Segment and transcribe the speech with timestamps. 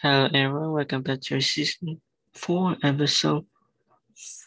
[0.00, 2.00] Hello everyone, welcome back to season
[2.32, 3.44] four, episode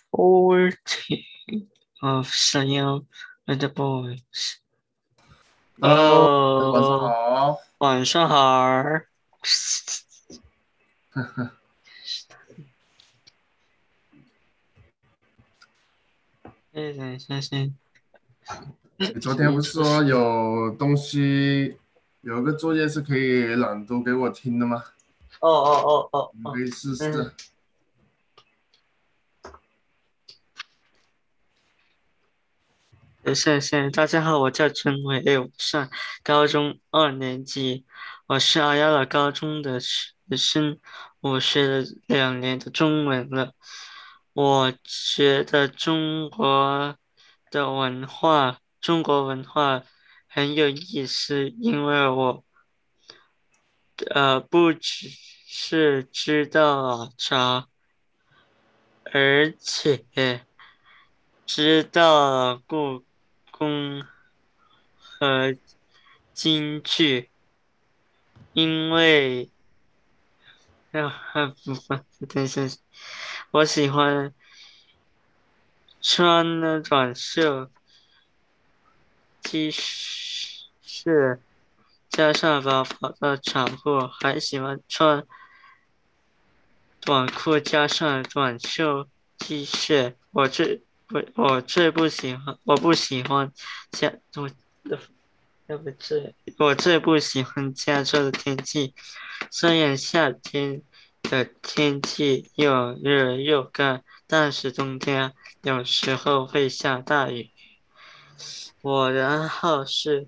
[0.10, 1.68] fourteen
[2.02, 3.06] of Sayang
[3.46, 4.62] with the Boys.
[5.82, 7.58] Hello，晚上 Oh, 好。
[7.80, 8.38] 晚上好。
[16.72, 17.76] 哎，等一下先。
[18.96, 21.78] 你昨天不是说有东西，
[22.22, 24.82] 有个作业是可以朗读给我听的吗？
[25.42, 26.60] 哦哦哦哦哦你可。
[26.62, 27.34] 以试试。
[33.34, 35.90] 谢谢，大家好，我叫陈伟，我上
[36.24, 37.86] 高中二年级，
[38.28, 40.80] 我是阿亚尔高中的学生，
[41.22, 43.54] 我学了两年的中文了。
[44.34, 46.96] 我觉得中国
[47.50, 49.82] 的文化，中国文化
[50.28, 52.44] 很有意思，因为我，
[54.10, 55.10] 呃，不只
[55.46, 57.68] 是知道老茶，
[59.04, 60.46] 而且
[61.46, 63.06] 知道了故
[63.52, 64.06] 宫
[64.98, 65.56] 和
[66.34, 67.30] 京剧，
[68.54, 69.52] 因为，
[70.92, 72.62] 啊 不不，等一下，
[73.52, 74.34] 我喜欢
[76.02, 77.70] 穿的短袖
[79.44, 81.40] T 恤，
[82.12, 85.26] 加上薄薄的长裤，还喜欢穿
[87.00, 89.08] 短裤加上短袖
[89.40, 90.14] T 恤。
[90.32, 93.52] 我最不，我最不喜欢，我不喜欢
[93.92, 94.50] 加我，
[95.68, 98.94] 要不最，我最不喜欢加州的天气。
[99.50, 100.82] 虽然夏天
[101.24, 107.52] 的天气又热又干，但是冬天有时候会下大雨。
[108.82, 110.28] 我的爱好是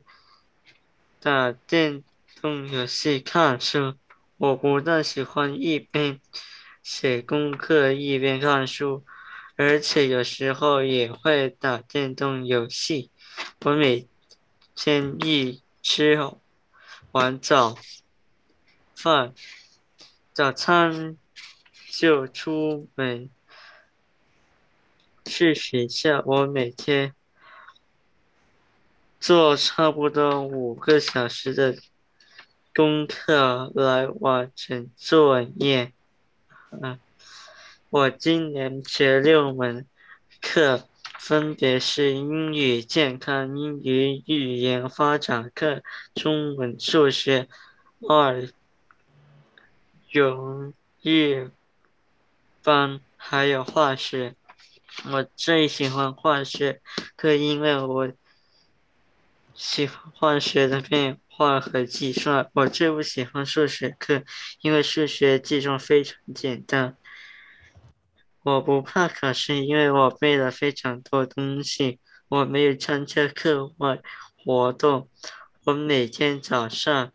[1.23, 2.03] 打电
[2.41, 3.95] 动游戏、看书。
[4.35, 6.19] 我不但喜欢一边
[6.81, 9.05] 写功课一边看书，
[9.55, 13.09] 而且有时候也会打电动游戏。
[13.61, 14.05] 我每
[14.75, 16.19] 天一吃
[17.13, 17.77] 完早
[18.93, 19.33] 饭，
[20.33, 21.17] 早餐
[21.89, 23.29] 就出门
[25.23, 26.21] 去学校。
[26.25, 27.15] 我每天
[29.23, 31.77] 做差不多五个小时的
[32.75, 35.93] 功课来完成作业。
[36.71, 36.99] 嗯，
[37.89, 39.87] 我今年学六门
[40.41, 45.81] 课，分别是英语、健康、英语语言发展课、
[46.13, 47.47] 中文、数学、
[48.09, 48.45] 二
[50.11, 51.49] 有日
[52.61, 54.35] 班，还有化学。
[55.09, 56.81] 我最喜欢化学
[57.15, 58.11] 课，因为我
[59.53, 62.49] 喜欢化学的变化和计算。
[62.53, 64.23] 我最不喜欢数学课，
[64.61, 66.97] 因为数学计算非常简单。
[68.43, 71.99] 我不怕考试，因为我背了非常多东西。
[72.29, 74.01] 我没有参加课外
[74.43, 75.09] 活动。
[75.65, 77.13] 我每天早上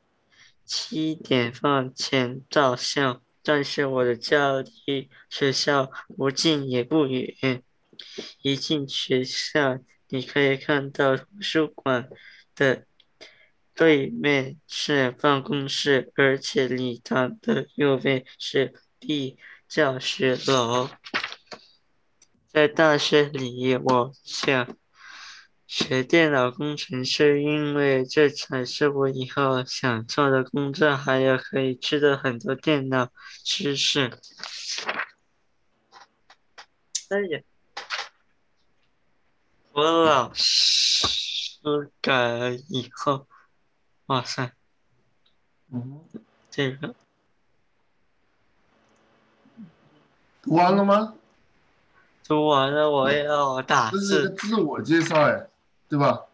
[0.65, 7.63] 七点放前到校，但是我的家离学校不近也不远。
[8.43, 12.09] 一进学校，你可以看到图书馆
[12.55, 12.87] 的
[13.75, 19.39] 对面是办公室，而且礼堂的右边是 B
[19.69, 20.91] 教学楼。
[22.47, 24.77] 在大学里，我想
[25.67, 33.13] 学电脑工程师，因为这才是我以后想做的工作，还有可以知道很多电脑
[33.45, 34.11] 知识。
[37.11, 37.41] 哎呀，
[39.79, 41.57] 我老师
[42.01, 43.29] 改了以后，
[44.07, 44.53] 哇塞，
[45.71, 46.01] 嗯，
[46.51, 46.97] 这个
[50.43, 51.15] 读完了吗？
[52.25, 55.49] 读完了，我也要打这是自我介绍哎，
[55.89, 56.25] 对吧？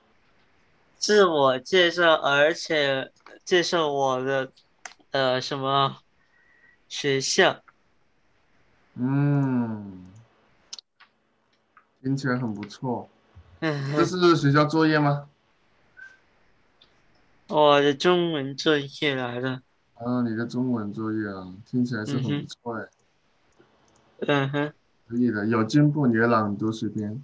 [0.97, 3.13] 自我介绍，而且
[3.45, 4.51] 介绍我的
[5.11, 5.99] 呃什么
[6.89, 7.63] 学校。
[8.95, 10.11] 嗯，
[12.01, 13.07] 听起来很不错。
[13.67, 15.27] 嗯这是学校作业吗？
[17.49, 19.63] 我的中文作业来了。
[19.95, 22.89] 啊，你的中文作业啊，听起来是很不错哎，
[24.27, 24.73] 嗯哼，
[25.09, 27.23] 可以的，有进步，你的朗读水平。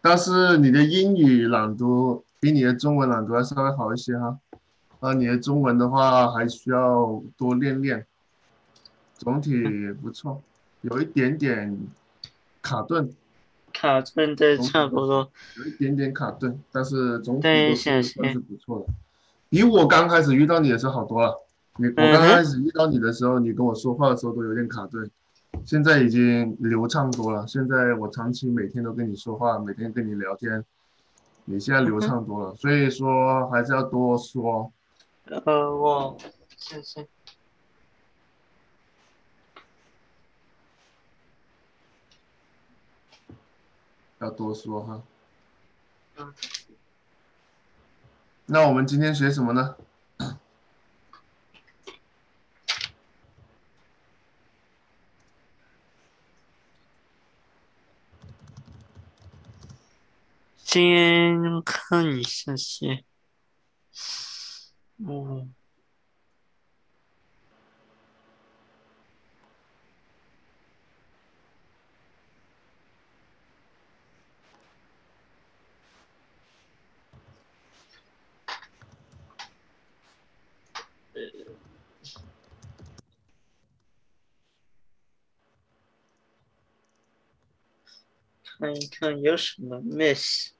[0.00, 4.38] 但是你的英语朗读比你的中文朗读要稍微好一些哈。
[5.00, 8.06] 啊，你的中文的话还需要多练练。
[9.18, 10.40] 总体不错，
[10.80, 11.78] 有一点点
[12.62, 13.12] 卡顿，
[13.80, 15.30] 卡顿的差不多。
[15.56, 18.86] 有一点点卡顿，但是总体都对谢谢是算是不错的，
[19.48, 21.40] 比我刚开始遇到你的时候好多了。
[21.76, 25.08] 你我刚刚开始遇到你的时候，你跟我说话的时候都有点卡顿，
[25.64, 27.46] 现在已经流畅多了。
[27.46, 30.64] 现在我长期每天都跟你说话，每天跟你聊天，
[31.44, 32.56] 你现在流畅多了。
[32.56, 34.72] 所以说还是要多说。
[35.44, 36.16] 呃，我
[36.56, 37.06] 谢谢。
[44.18, 45.02] 要多说哈。
[46.16, 46.34] 嗯。
[48.46, 49.76] 那我们今天学什么呢？
[60.56, 63.04] 先看一下先。
[65.06, 65.48] 哦。
[88.58, 90.50] 看一看有什么 miss。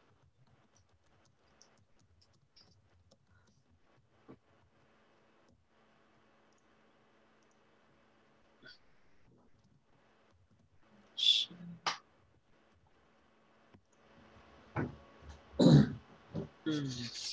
[16.65, 17.28] 嗯。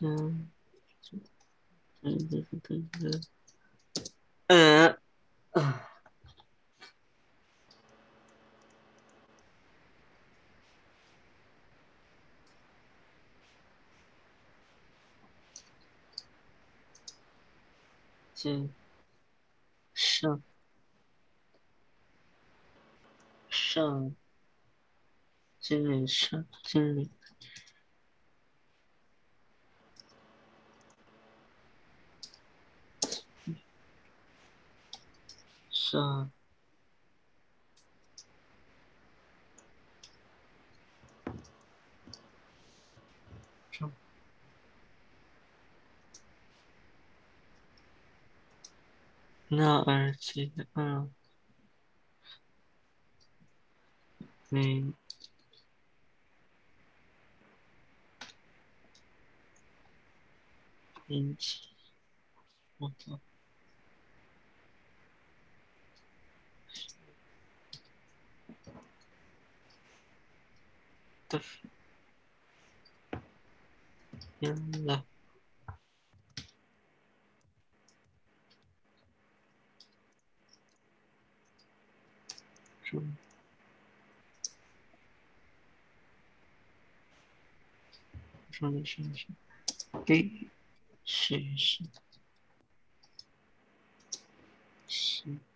[0.00, 0.50] 嗯，
[2.02, 3.20] 嗯嗯嗯嗯
[4.48, 4.98] 嗯，
[18.44, 18.74] 嗯，
[19.94, 20.42] 上
[23.50, 24.16] 上
[25.60, 26.96] 经理上经
[35.92, 35.92] 理。
[35.92, 36.32] 上，
[43.70, 43.92] 上，
[49.48, 51.12] 那耳机，嗯，
[54.50, 54.94] 你，
[61.06, 61.68] 引起，
[71.28, 71.40] 的，
[74.40, 74.54] 天
[74.86, 75.04] 呐，
[82.82, 83.16] 中，
[88.50, 89.26] 中的是是，
[90.06, 90.48] 第，
[91.04, 91.84] 是是，
[94.86, 95.47] 是。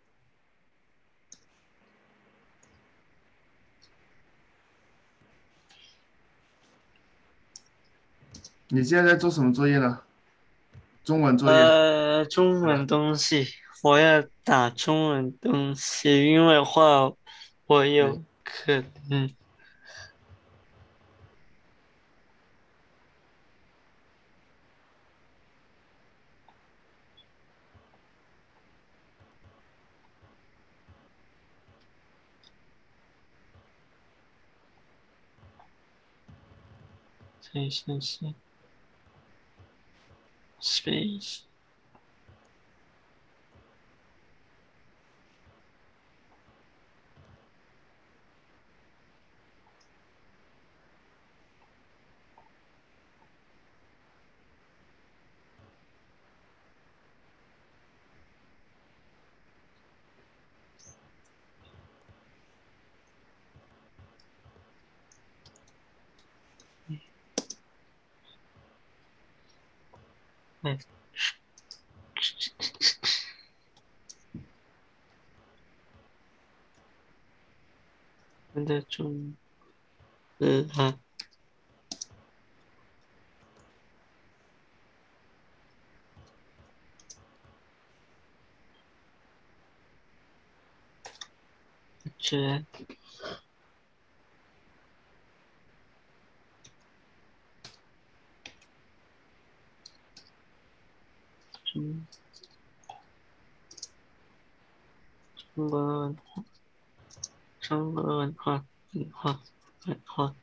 [8.74, 10.00] 你现在在做什么作业呢？
[11.04, 11.58] 中文作业。
[11.58, 13.46] 呃，中文东西，
[13.82, 17.12] 我要打中文东西，因为话
[17.66, 19.30] 我有可能。
[37.42, 38.34] 谢谢谢。
[40.62, 41.42] Space
[70.64, 70.78] Mm.
[78.52, 79.36] 我的中
[80.38, 81.00] 日韩
[92.18, 92.64] 觉
[101.64, 102.06] 中
[105.54, 106.44] 中国文化，
[107.60, 109.42] 中国文化文化
[109.86, 110.36] 文化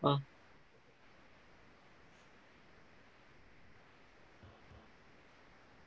[0.00, 0.22] 啊，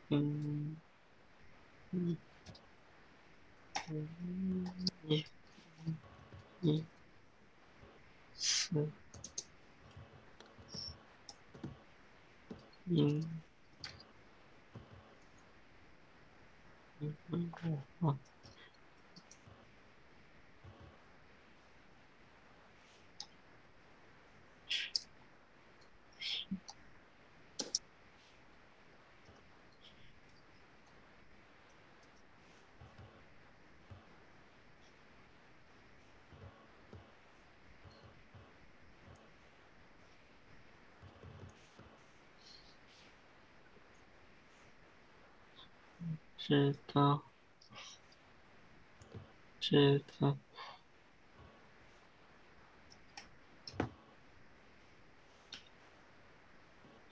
[0.10, 0.81] 嗯
[1.91, 2.17] 嗯
[3.88, 5.25] 嗯一
[6.62, 6.88] 一
[8.33, 8.91] 四
[12.86, 13.27] 一
[17.33, 17.51] 嗯
[17.99, 18.32] 好
[46.47, 47.23] 知道
[49.59, 50.38] 知道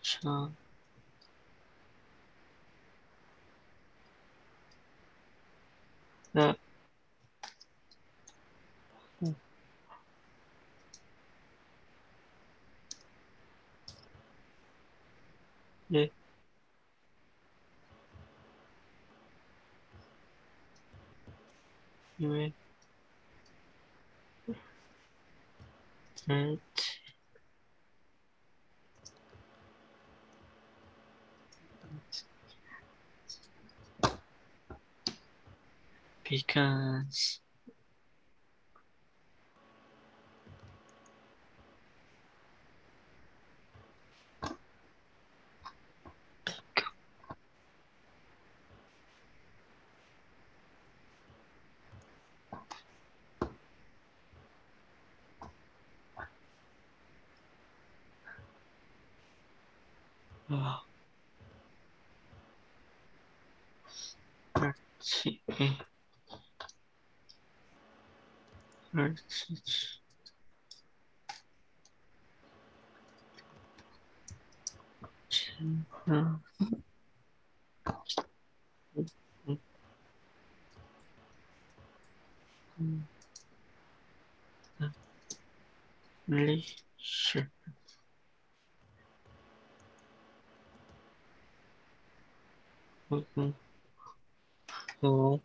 [0.04, 0.56] 长
[6.36, 6.58] 的。
[9.20, 9.36] 嗯。
[15.90, 16.12] 也
[22.22, 22.54] 因为
[26.28, 26.62] 而且
[36.24, 37.41] because
[69.16, 69.24] time.
[86.98, 87.52] Sure.
[93.12, 93.52] Mm-hmm.
[95.02, 95.44] Cool.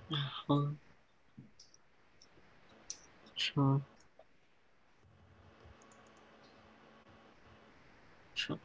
[0.08, 0.76] 然后，
[3.36, 3.84] 说，
[8.36, 8.60] 说，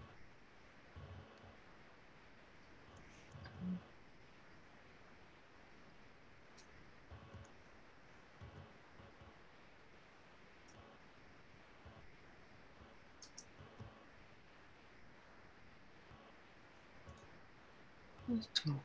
[18.64, 18.84] 都，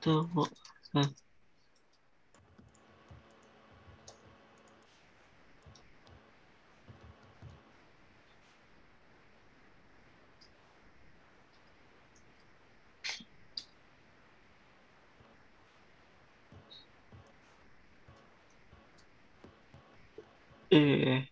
[0.00, 0.48] 都我，
[0.92, 1.14] 嗯，
[20.70, 21.26] 呃，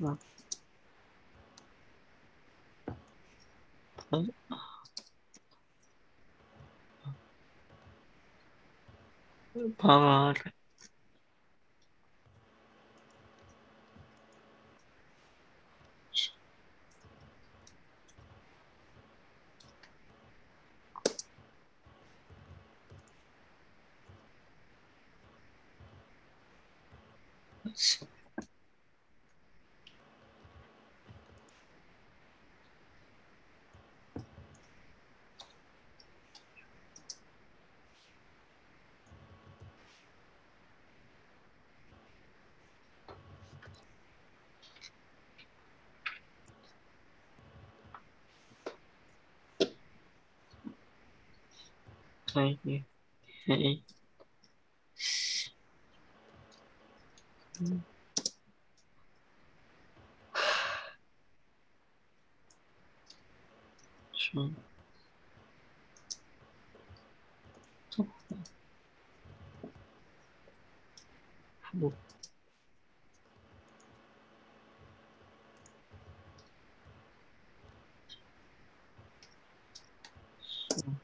[0.00, 0.18] 嗯，
[4.10, 4.32] 嗯，
[9.76, 10.32] 爸爸
[52.32, 52.32] 的。
[52.32, 52.84] 可以，
[53.46, 53.84] 可以，
[57.60, 57.84] 嗯，
[64.12, 64.30] 是，
[67.96, 68.06] 不，
[71.72, 71.92] 不，
[80.40, 81.00] 是。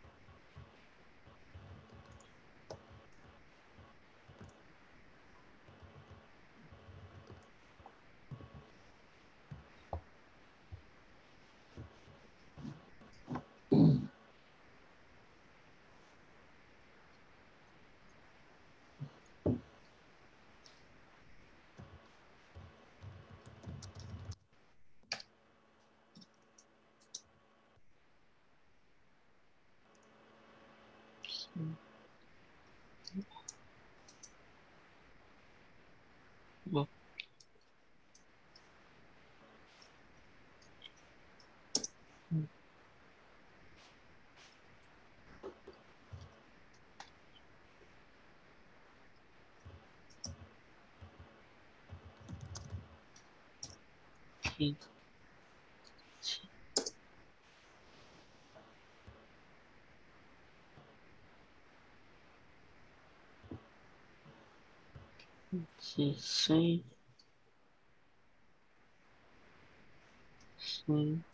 [36.71, 36.89] 不，
[42.31, 42.49] 嗯，
[65.79, 66.85] 七，七。
[70.87, 71.25] 嗯，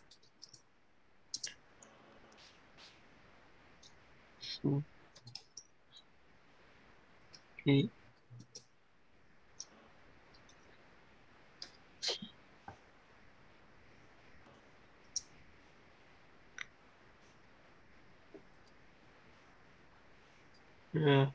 [20.93, 21.33] 嗯，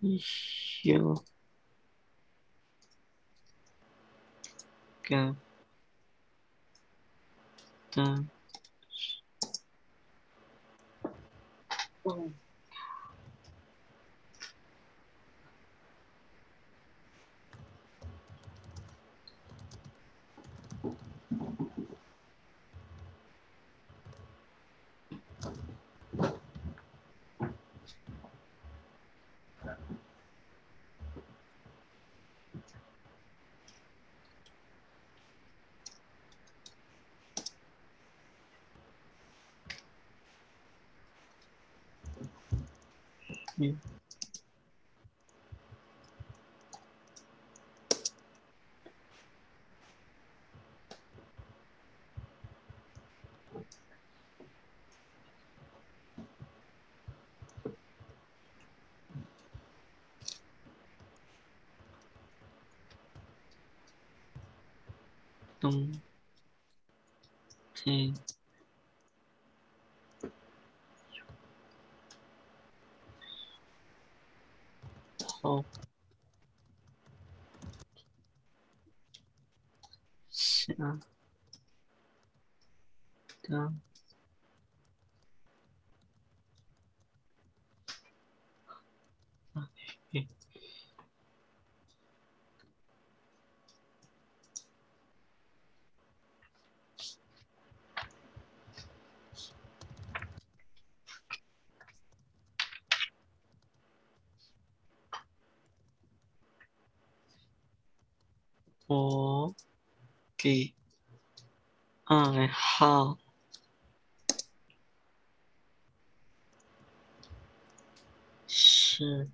[0.00, 1.14] 一，七，二，
[5.08, 5.36] 一
[7.92, 8.26] 休，
[43.58, 43.80] 嗯，
[59.08, 59.26] 嗯，嗯，
[65.60, 66.02] 东，
[67.74, 68.14] 西。
[75.42, 75.64] 好，
[80.30, 80.74] 下，
[83.42, 83.72] 的，
[89.54, 89.68] 啊，
[90.12, 90.26] 嘿，
[108.86, 109.54] 我
[110.42, 110.74] 给
[112.02, 113.16] 爱好。
[118.48, 119.30] 是。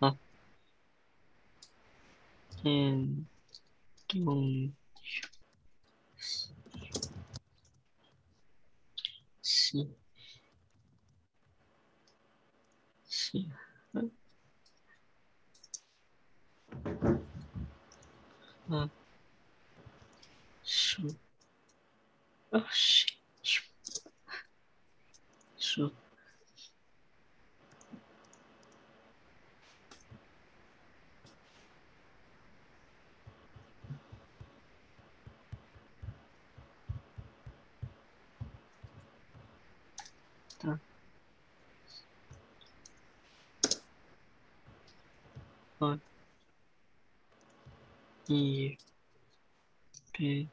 [0.00, 0.18] 啊。
[2.62, 3.26] 电
[4.06, 4.74] 动
[9.40, 9.88] 喜
[13.08, 13.50] 喜
[13.94, 14.10] 欢
[18.68, 18.90] 嗯
[20.62, 21.14] 数
[22.50, 23.06] 啊是
[23.42, 23.62] 数
[25.56, 25.96] 数
[40.58, 40.80] 的
[45.78, 45.98] 二
[48.32, 48.78] 一
[50.12, 50.48] 备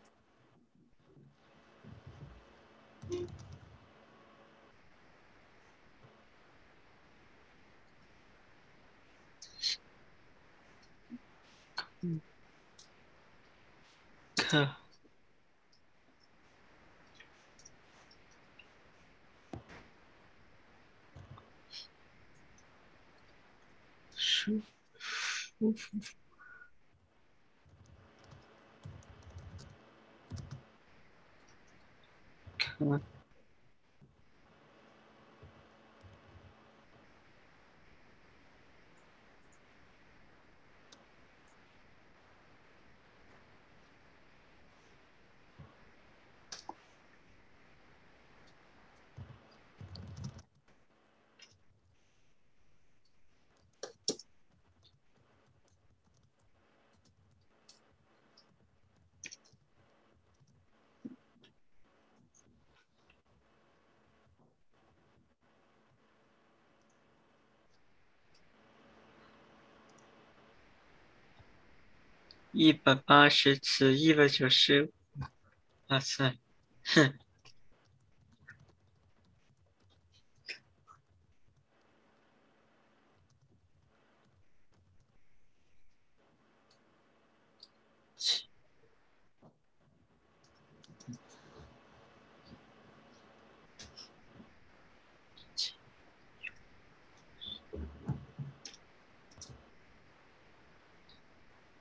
[12.04, 12.22] 嗯
[14.36, 14.90] 可
[24.16, 24.62] 舒
[25.00, 25.98] 舒服
[32.80, 33.02] 可
[72.52, 74.92] 一百八十次一百九十，
[75.88, 76.38] 哇塞，
[76.84, 77.20] 哼，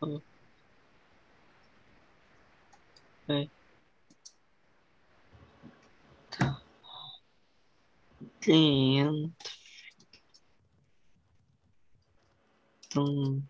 [0.00, 0.22] 嗯，
[3.28, 3.50] 对，
[6.30, 6.62] 的
[8.40, 9.34] 电影
[12.90, 13.48] 东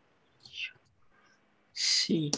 [1.72, 2.30] 西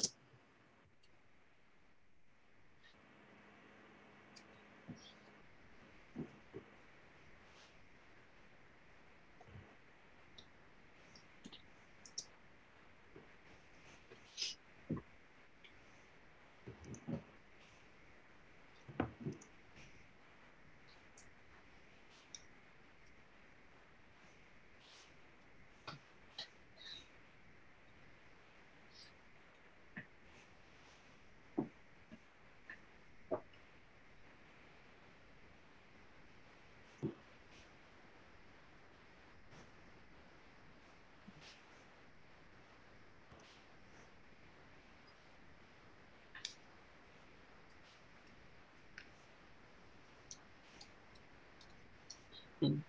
[52.61, 52.85] 嗯，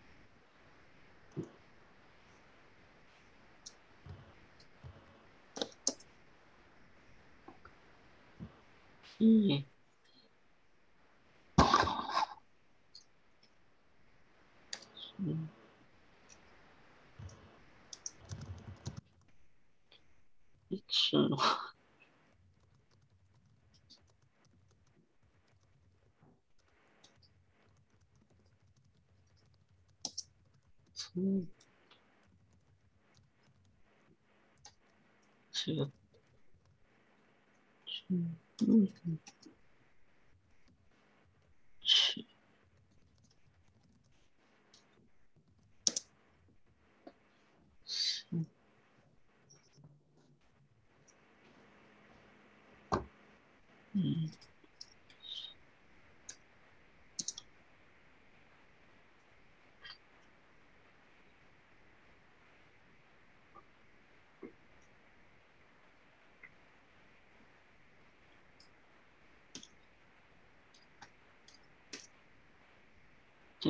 [9.22, 9.64] 一，
[15.20, 15.52] 嗯，
[20.70, 21.18] 一尺，
[38.12, 38.36] 嗯，
[38.68, 38.92] 嗯，
[41.82, 42.26] 尺，
[48.32, 48.46] 嗯，
[53.94, 54.32] 嗯，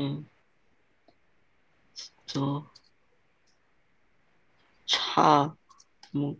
[0.01, 0.23] 对，
[2.25, 2.65] 左，
[4.87, 5.55] 差，
[6.11, 6.39] 木，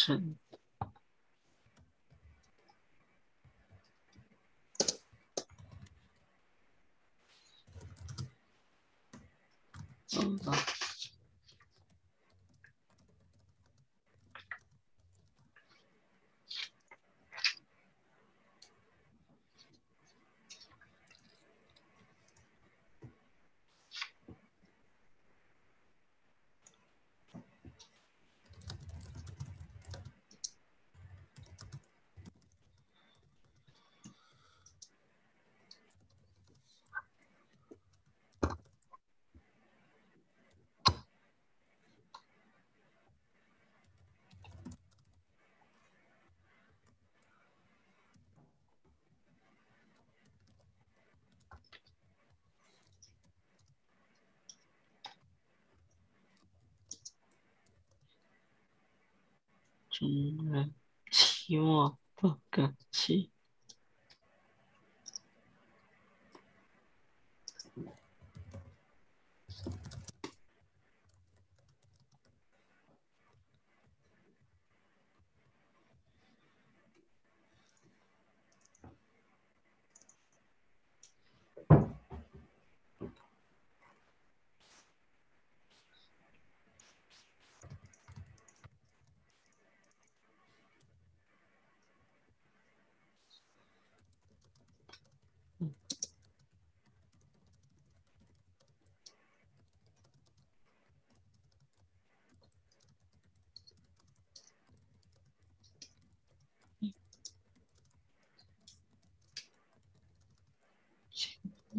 [0.00, 0.14] 是。
[10.16, 10.79] 嗯。
[60.00, 60.08] 众
[60.50, 60.74] 人
[61.10, 63.30] 期望不感激。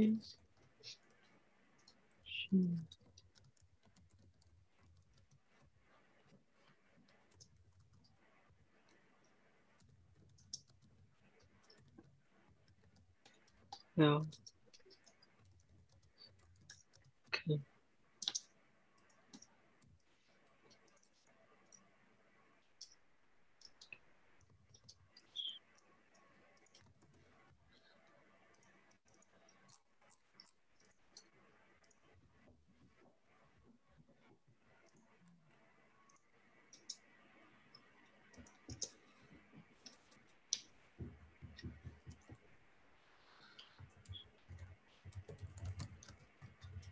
[0.02, 0.20] 嗯，
[2.24, 2.58] 是，
[13.96, 14.26] 要，
[17.32, 17.62] 可以，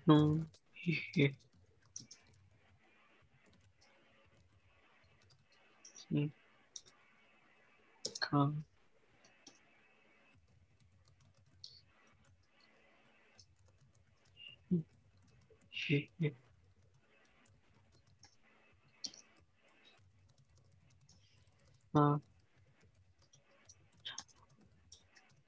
[0.10, 0.50] 嗯，
[1.14, 1.36] 鱼，
[6.10, 6.32] 嗯，
[8.20, 8.64] 康，
[14.70, 14.84] 嗯，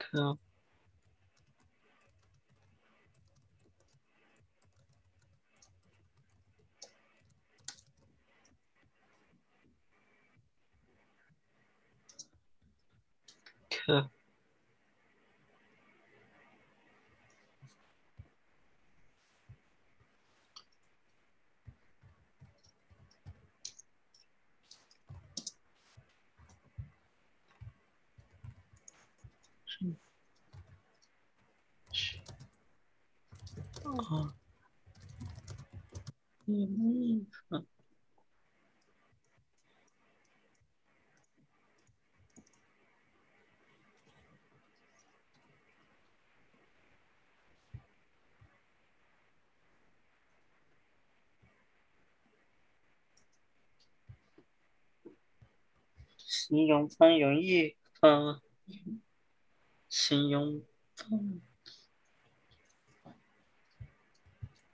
[0.06, 0.44] 鱼，
[13.86, 14.10] 啊，康。
[29.66, 29.96] 可是
[31.92, 32.18] 是
[33.82, 34.34] 啊，
[36.46, 37.66] 嗯嗯。
[56.52, 58.38] 形容方容易方，
[59.88, 60.62] 形容，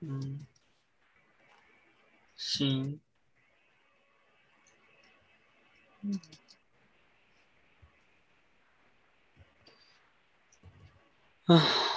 [0.00, 0.44] 嗯，
[2.34, 3.00] 形，
[6.02, 6.20] 嗯。
[11.46, 11.87] 唉，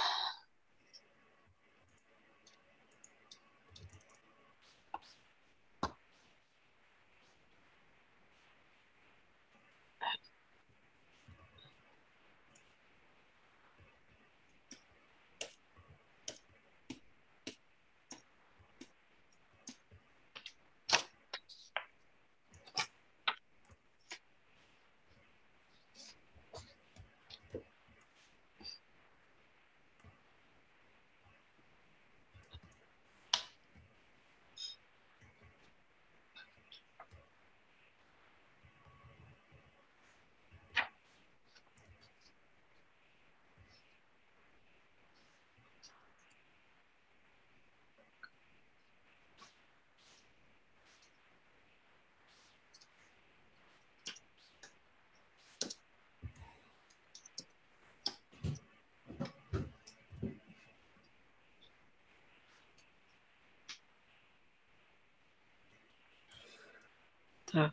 [67.52, 67.70] 大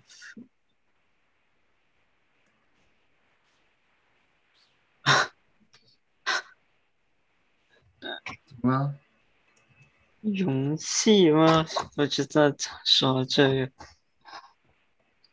[8.45, 8.99] 怎么了？
[10.21, 11.65] 容器吗？
[11.95, 13.71] 不知道咋说这个，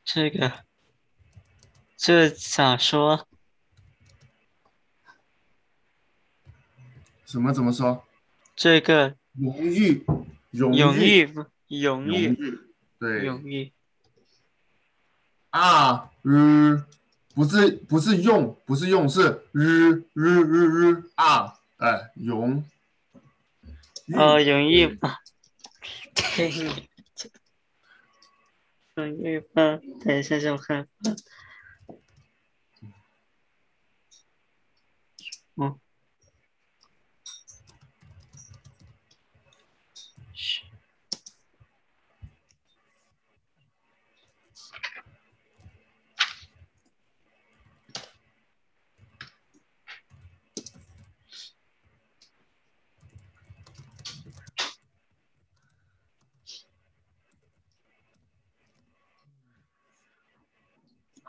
[0.05, 0.65] 这个，
[1.97, 3.27] 这咋说？
[7.25, 8.07] 什么怎么说？
[8.55, 10.05] 这个荣誉，
[10.53, 11.25] 荣荣誉？
[11.25, 12.59] 荣荣誉，誉，
[13.01, 13.73] 对荣誉，
[15.57, 16.85] 啊，日，
[17.35, 22.63] 不是不是用，不是用，是日日日日啊，哎，容，
[24.15, 25.21] 哦，荣誉吧。
[26.37, 26.51] 对，
[27.15, 27.31] 这
[28.97, 29.81] 荣誉吧。
[30.05, 30.87] 等一下，我看。
[35.57, 35.81] 嗯。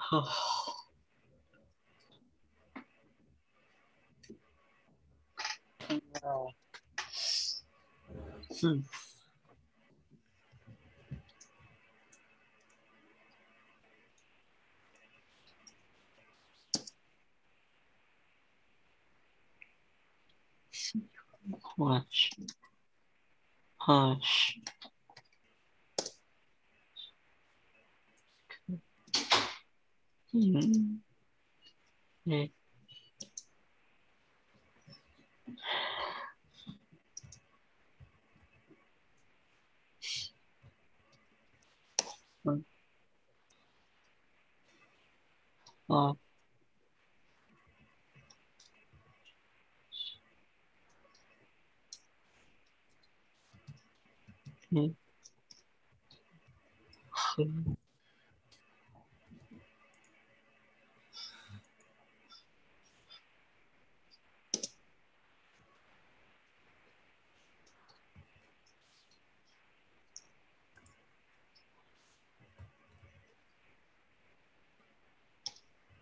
[0.09, 0.23] 好。
[6.21, 6.53] 哦。
[8.63, 8.85] 嗯。
[21.61, 22.35] 化学，
[23.77, 24.61] 化学，
[30.37, 31.01] 嗯，
[32.25, 32.49] 嗯，
[42.43, 42.63] 嗯，
[45.87, 46.15] 啊，
[54.69, 54.95] 嗯，
[57.09, 57.77] 和，嗯，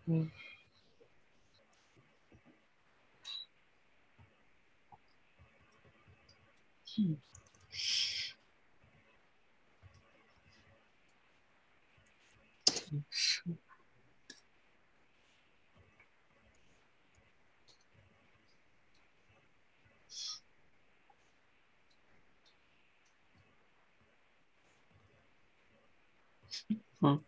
[0.06, 0.30] 嗯，
[6.84, 7.16] 是，
[27.00, 27.24] 嗯，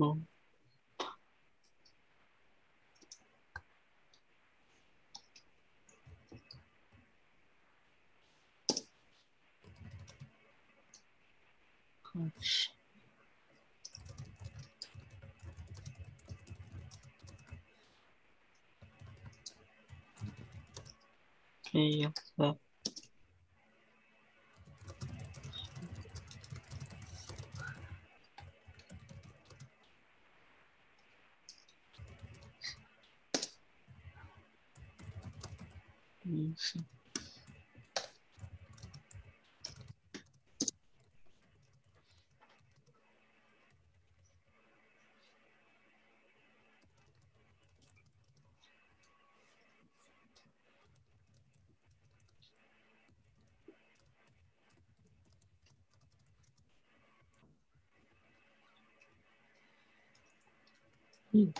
[0.00, 0.26] 嗯，
[12.02, 12.70] 好吃。
[21.72, 22.58] 没有了。
[36.24, 36.78] 嗯，是。
[61.32, 61.52] 嗯，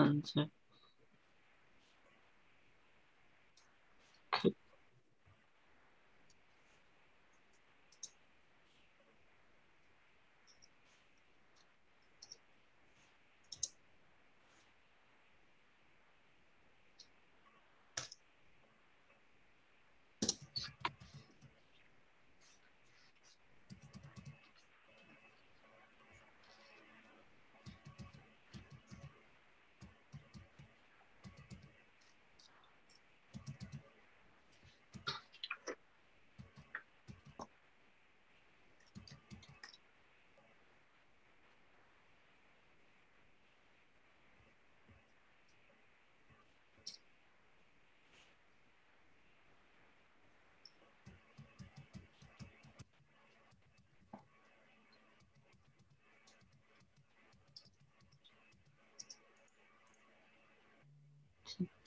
[0.00, 0.50] 橙子，
[4.30, 4.50] 可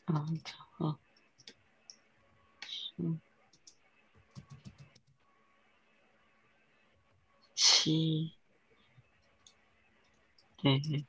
[0.06, 0.26] 啊，
[0.78, 1.00] 好，
[2.98, 3.20] 嗯，
[7.56, 8.34] 七，
[10.58, 11.06] 对，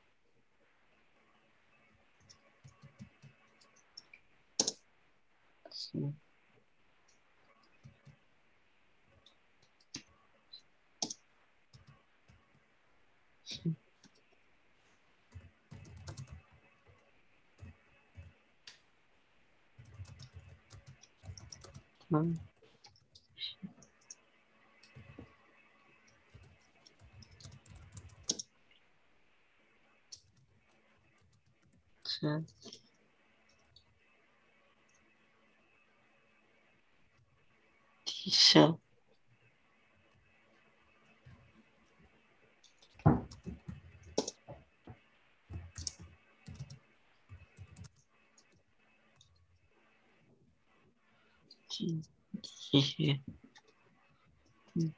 [5.71, 6.13] 是，
[13.43, 13.75] 是，
[22.15, 22.39] 嗯，
[32.03, 32.45] 是，
[38.05, 38.29] 低
[52.43, 53.21] 谢谢
[54.75, 54.93] 嗯，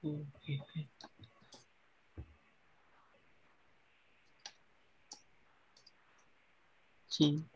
[0.00, 0.88] 嗯，对对，
[7.08, 7.48] 金，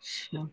[0.00, 0.48] 消，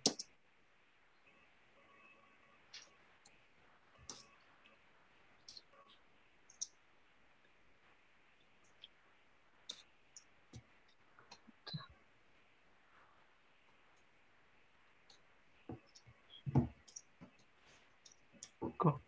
[18.60, 19.02] 不够，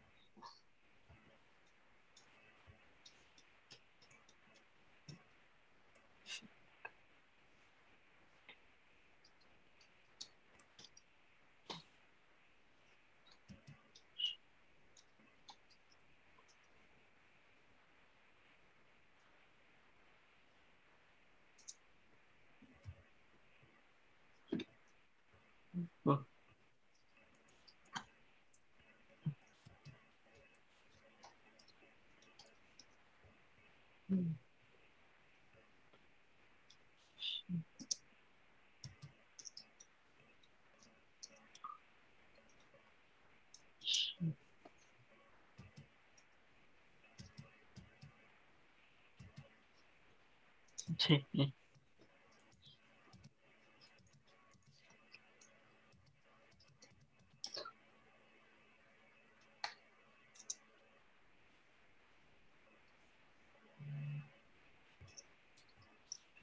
[51.04, 51.52] 切，嗯，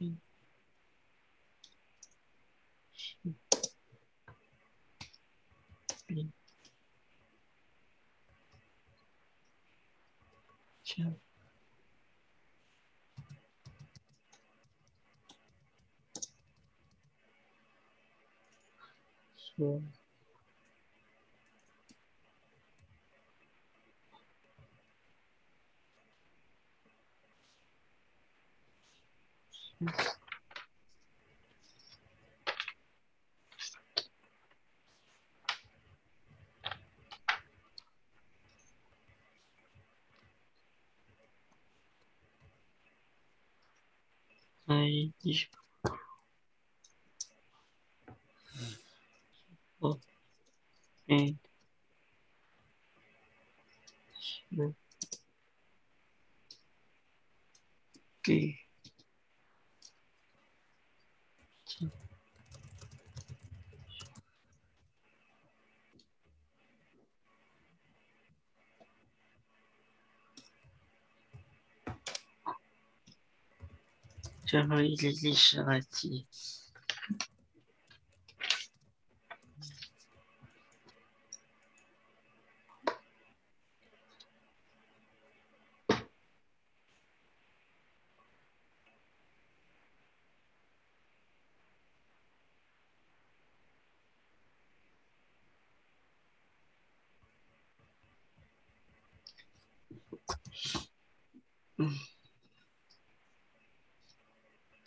[0.00, 0.20] 嗯，
[6.08, 6.32] 嗯，
[10.84, 11.20] 切。
[19.60, 19.82] 说，
[44.66, 44.86] 哎，
[45.22, 45.48] 一，
[49.80, 50.00] 哦，
[51.08, 51.38] 嗯，
[54.50, 54.74] 是，
[74.50, 76.26] 最后一集历史二集。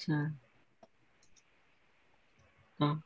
[0.06, 0.14] 这，
[2.78, 3.04] 啊，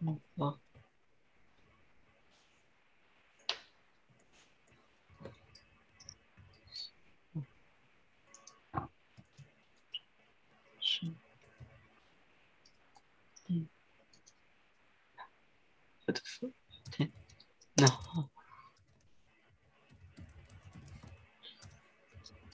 [0.00, 0.60] 嗯，好，
[7.34, 7.46] 嗯，
[10.80, 11.06] 是，
[13.48, 13.68] 嗯，
[16.06, 16.69] 我的父亲，
[17.74, 18.28] 然后，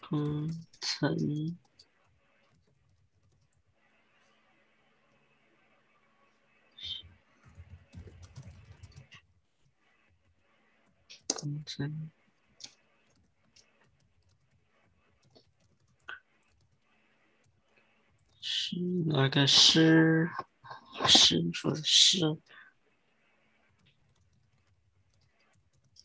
[0.09, 0.49] 工
[0.81, 1.59] 程，
[11.41, 12.11] 工程，
[18.41, 18.77] 是
[19.07, 20.31] 那个师，
[21.09, 22.21] 师傅的师，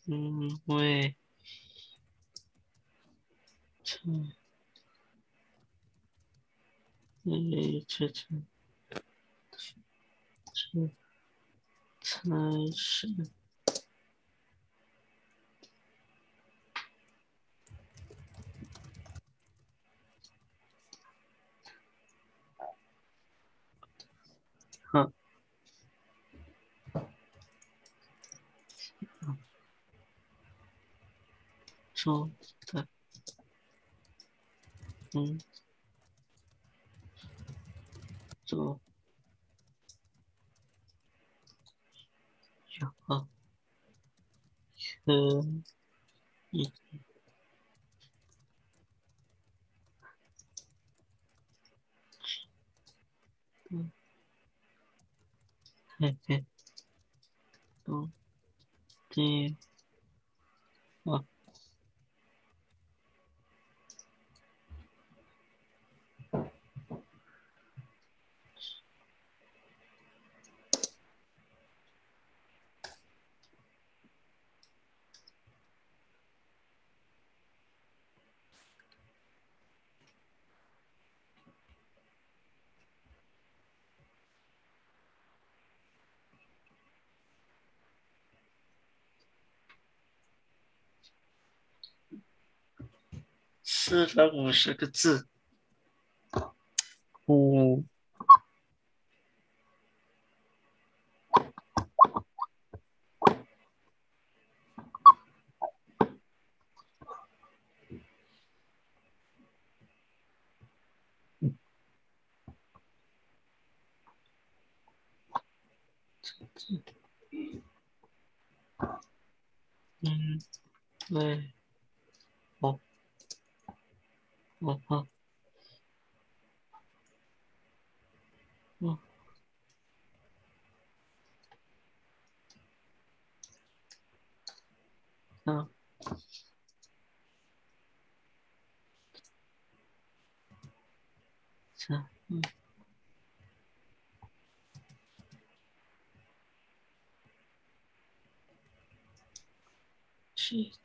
[0.06, 1.16] 因，为，
[3.84, 4.00] 这，
[7.24, 8.24] 诶，这这，
[10.52, 10.90] 这，
[12.00, 12.28] 才
[12.74, 13.30] 是。
[24.92, 25.12] 好，
[32.02, 32.28] 做
[32.66, 32.88] 的，
[35.12, 35.38] 嗯，
[38.44, 38.80] 做，
[42.80, 42.92] 有，
[45.04, 45.44] 可
[46.50, 46.72] 以，
[53.70, 53.92] 嗯，
[55.98, 56.44] 嘿嘿，
[57.84, 58.10] 都，
[59.08, 59.54] 这，
[61.04, 61.31] 啊。
[93.92, 95.28] 四百五十个字，
[97.26, 97.84] 五，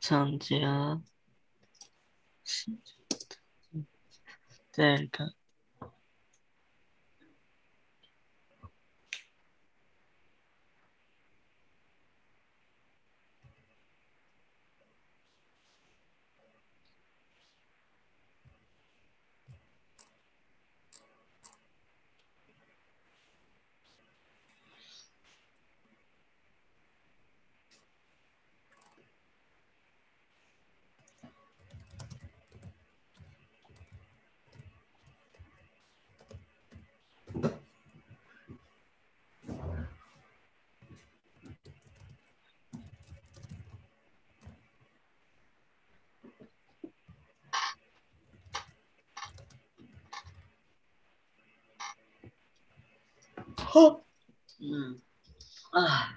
[0.08, 1.02] 厂家
[2.42, 2.78] 是
[4.72, 5.37] 这个。
[54.60, 55.00] 嗯，
[55.70, 56.14] 啊，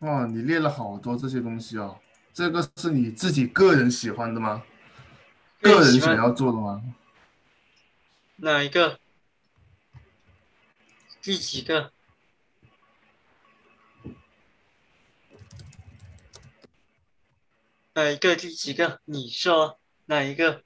[0.00, 1.98] 哇，你列了好多这些东西哦，
[2.32, 4.62] 这个是你自己个人喜欢的吗？
[5.60, 6.82] 个人想要做的吗？
[8.36, 9.00] 哪一个？
[11.20, 11.92] 第几个？
[17.98, 18.36] 哪一个？
[18.36, 19.00] 第几个？
[19.06, 20.62] 你说哪一个？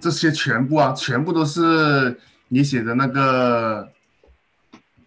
[0.00, 3.92] 这些全部啊，全部都是你写的那个，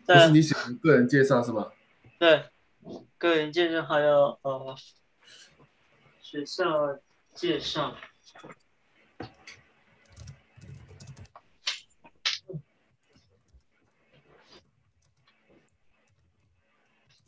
[0.06, 1.72] 都是你写的个人介绍是吧？
[2.20, 2.50] 对，
[3.18, 4.76] 个人介绍还有呃
[6.22, 7.00] 学校
[7.34, 7.96] 介绍。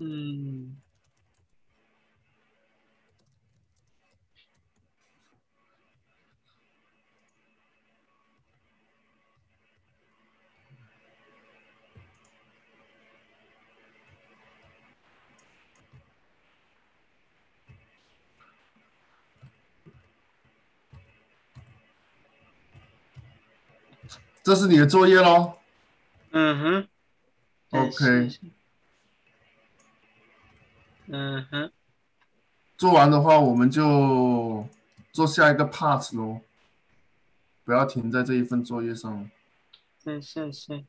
[0.04, 0.76] 嗯。
[24.44, 25.54] 这是你的作业喽。
[26.32, 26.88] 嗯哼。
[27.70, 28.61] OK。
[31.12, 31.72] 嗯哼。
[32.78, 34.68] 做完的话，我们就
[35.12, 36.42] 做下一个 part 喽。
[37.64, 39.30] 不要停在这一份作业上。
[40.04, 40.84] 是是是。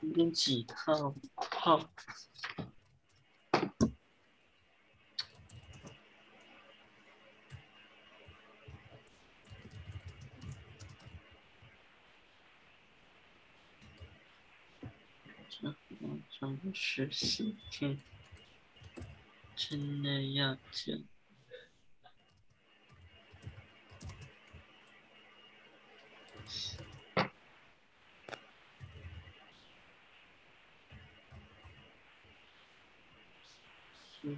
[0.00, 1.14] 今天几号？
[1.36, 1.90] 号？
[16.00, 18.00] 马上十四天，
[19.54, 21.04] 真的要见。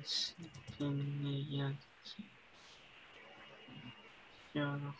[0.04, 0.31] 是
[0.78, 1.72] 真的要
[4.52, 4.94] 讲，然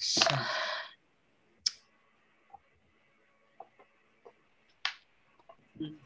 [0.00, 0.20] 是。
[5.78, 6.00] 嗯。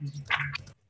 [0.00, 0.83] 嗯。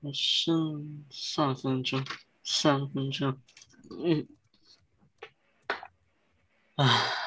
[0.00, 2.04] 还剩三分钟，
[2.44, 3.36] 三分钟，
[3.90, 4.28] 嗯，
[6.76, 7.18] 啊。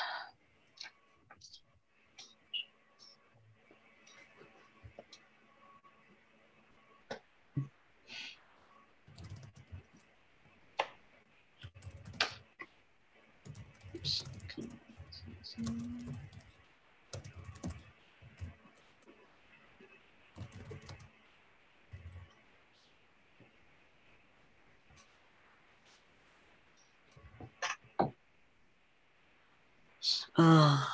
[30.33, 30.87] 啊，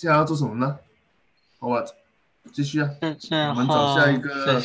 [0.00, 0.78] 现在要做什么呢？
[1.58, 1.84] 好吧，
[2.54, 2.88] 继续啊。
[3.50, 4.58] 我们找下一个，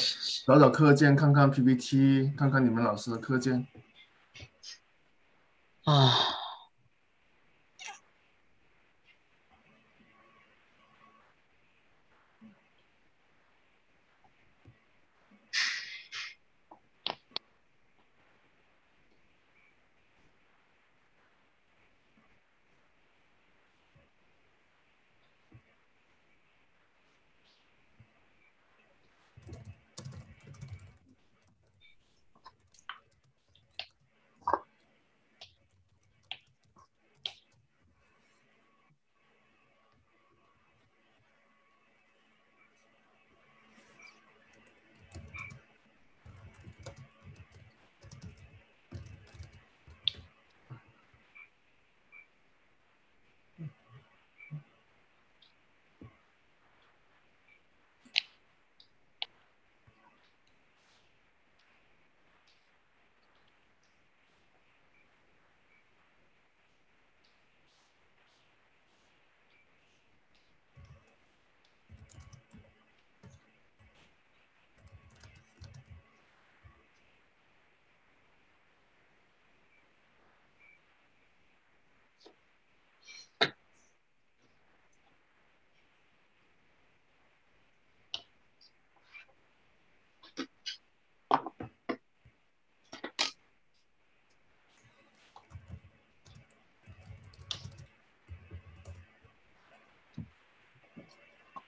[0.48, 3.68] 找找课件，看看 PPT，看看你们老师的课件。
[5.84, 6.10] 啊。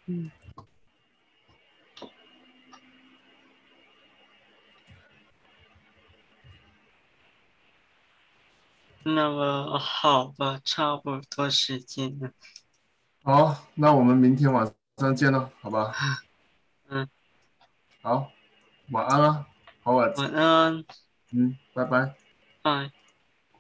[0.10, 0.32] 嗯，
[9.04, 12.32] 那么好吧，差不多时间了。
[13.24, 15.94] 好，那我们明天晚上见了，好吧？
[16.88, 17.10] 嗯，
[18.02, 18.32] 好，
[18.92, 19.48] 晚安啊，
[19.84, 20.14] 好晚。
[20.16, 20.86] 晚安。
[21.34, 22.16] 嗯，拜拜。
[22.62, 22.92] 拜。